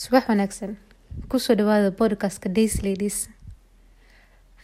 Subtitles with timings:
[0.00, 0.72] Subax wanaagsan.
[1.30, 3.18] Kusoo dhawaada podcast-ka Days Ladies.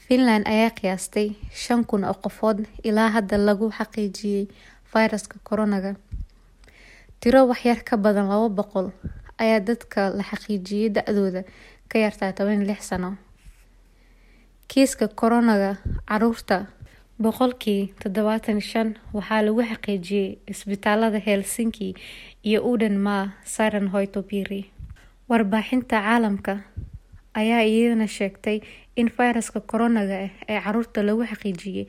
[0.06, 1.28] Finland ayaa qiyaastay
[1.62, 2.58] shan kun oo qofood
[2.88, 4.44] ilaa hadda lagu xaqiijiyay
[4.92, 5.92] fayraska koronaga.
[7.20, 8.86] Tiro waxyar ka badan laba boqol
[9.42, 11.42] ayaa dadka la xaqiijiyay da-dooda
[11.90, 13.10] ka yartaa toban lix sano.
[14.68, 15.70] Kiiska koronaga
[16.08, 16.66] carruurta
[17.22, 21.94] boqolkii toddobaatan shan waxaa lagu xaqiijiyay isbitaalada Helsinki
[22.44, 24.73] iyo Uudenmaa Sairaanhoitopiiri.
[25.28, 26.54] Warbaahinta caalamka
[27.34, 28.60] ayaa iyadana sheegtay
[28.96, 31.86] in fayraska koronaga ee carruurta lagu xaqiijiyay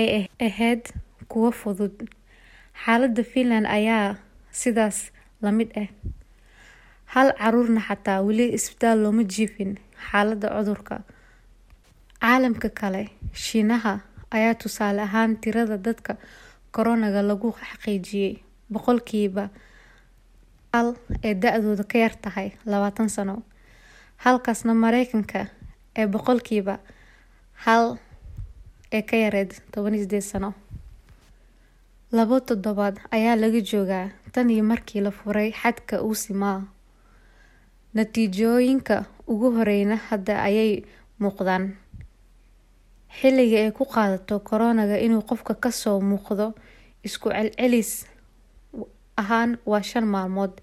[0.00, 0.82] ay ahayd
[1.30, 1.96] kuwo fudud.
[2.84, 4.16] Xaaladda Finland ayaa
[4.60, 5.10] sidaas
[5.42, 5.88] la mid ah.
[7.14, 9.72] Hal caruurna xataa weli isbitaal looma jiifin
[10.10, 10.96] xaaladda cudurka.
[12.22, 14.00] Caalamka kale, Shiinaha
[14.30, 16.14] ayaa tusaale ahaan tirada dadka
[16.70, 18.38] koronaga lagu xaqiijiyay
[18.72, 19.50] boqolkiiba
[20.72, 23.42] hal ee da-dooda ka yar tahay labaatan sano,
[24.24, 25.46] halkaasna Mareykanka
[25.96, 26.78] ee boqolkiiba
[27.64, 27.98] hal
[28.92, 30.54] ee ka yareed toban iyo sideed sano.
[32.12, 36.62] Labo toddobaad ayaa laga joogaa tan iyo markii la furay xadka Uusimaa.
[37.94, 40.82] Natiijooyinka ugu horreeyna hadda ayay
[41.18, 41.76] muuqdaan.
[43.20, 46.54] Xilliga ay ku qaadato koronaga inuu qofka ka soo muuqdo
[47.04, 48.06] isku celcelis
[49.22, 50.54] ahaan waa shan maalmood,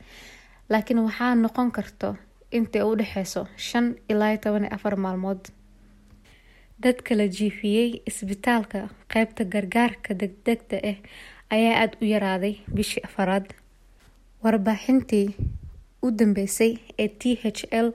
[0.70, 2.16] laakiin waxaa noqon karta
[2.58, 5.42] inta u dhaxayso shan ilaa toban afar maalmood.
[6.84, 8.80] Dadka la jiifiyay isbitaalka
[9.14, 10.98] qaybta gargaarka degdegga ah
[11.56, 13.46] ayaa aad u yaraaday bishii afraad.
[14.44, 15.28] Warbixintii
[16.06, 17.88] u dambeysay ee THL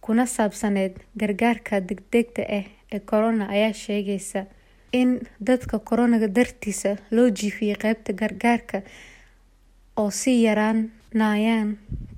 [0.00, 4.46] kuna saabsaneyd gargaarka degdegga ah ee corona ayaa sheegaysa
[4.92, 8.82] in dadka koronaga dartiisa loo jiifiyay qaybta gargaarka
[10.00, 11.70] oo sii yaraanayaan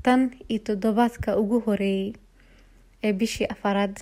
[0.04, 2.12] tan iyo toddobaadka ugu horreeyay
[3.06, 3.94] ee bishii afraad.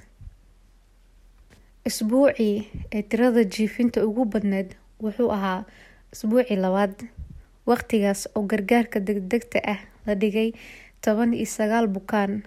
[1.88, 2.56] Usbuucii
[2.94, 4.70] ay tirada jiifinta ugu badneyd
[5.02, 5.64] wuxuu ahaa
[6.12, 6.94] usbuucii labaad,
[7.68, 10.52] waqtigaas oo gargaarka degdegga ah la dhigay
[11.04, 12.42] toban iyo sagaal bukaan.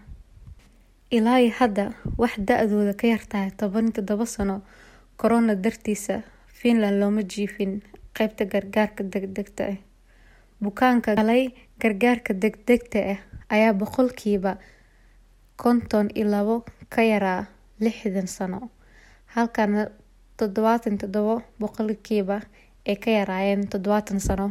[1.12, 1.86] Ilaa iyo hadda,
[2.18, 4.62] wax da-dooda ka yartahay toban iyo toddoba sano
[5.18, 6.16] korona dartiisa
[6.58, 7.82] Finland looma jiifin
[8.18, 9.78] qaybta gargaarka degdegga ah.
[10.63, 11.44] Bukaanka galay
[11.81, 13.19] gargaarka degdegga ah
[13.53, 14.51] ayaa boqolkiiba
[15.62, 16.56] konton iyo labo
[16.94, 17.41] ka yaraa
[17.84, 18.59] lixdan sano,
[19.34, 19.62] halka
[20.38, 22.38] todobatan iyo toddoba boqolkiiba
[22.90, 24.47] ay ka yaraayeen todobaatan sano.